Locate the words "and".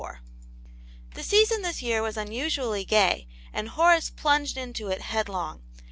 3.53-3.69